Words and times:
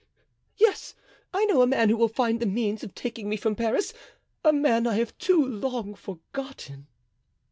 yes! 0.57 0.95
I 1.31 1.45
know 1.45 1.61
a 1.61 1.67
man 1.67 1.89
who 1.89 1.95
will 1.95 2.07
find 2.07 2.39
the 2.39 2.47
means 2.47 2.83
of 2.83 2.95
taking 2.95 3.29
me 3.29 3.37
from 3.37 3.53
Paris, 3.55 3.93
a 4.43 4.51
man 4.51 4.87
I 4.87 4.95
have 4.95 5.15
too 5.19 5.45
long 5.45 5.93
forgotten." 5.93 6.87